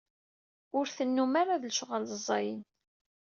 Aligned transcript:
Ur 0.77 0.85
tennum 0.95 1.33
ara 1.41 1.61
d 1.61 1.63
lecɣal 1.69 2.03
ẓẓayen. 2.13 2.61